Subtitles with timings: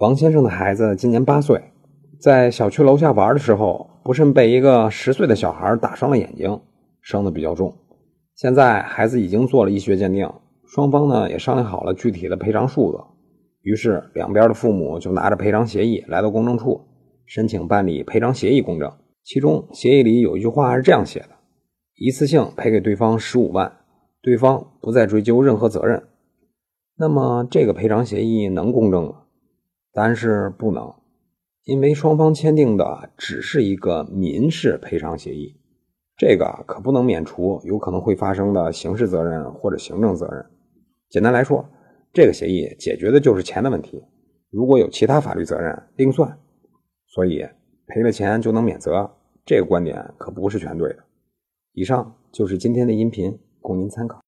[0.00, 1.62] 王先生的孩子今年八岁，
[2.18, 6.58] 在小区楼下玩的时候，不慎被一个十岁的小孩打伤了眼睛，
[7.02, 7.76] 伤的比较重。
[8.34, 10.26] 现在孩子已经做了医学鉴定，
[10.64, 13.06] 双方呢也商量好了具体的赔偿数额。
[13.60, 16.80] 于是两边的父母就拿着赔偿协议来到公证处，
[17.26, 18.90] 申请办理赔偿协议公证。
[19.22, 21.28] 其中协议里有一句话是这样写的：
[21.96, 23.70] 一次性赔给对方十五万，
[24.22, 26.02] 对方不再追究任何责任。
[26.96, 29.19] 那么这个赔偿协议能公证吗？
[29.92, 30.94] 但是不能，
[31.64, 35.56] 因为双方签订的只是一个民事赔偿协议，
[36.16, 40.44] 这个可不能免除有可能会发生的刑事责任或者行政责任。
[41.08, 41.68] 简单来说，
[42.12, 44.02] 这个协议解决的就是钱的问题，
[44.50, 46.38] 如果有其他法律责任另算。
[47.12, 47.44] 所以
[47.88, 49.10] 赔了钱就能免责，
[49.44, 50.98] 这个观点可不是全对的。
[51.72, 54.16] 以上就是今天的音频，供您参考。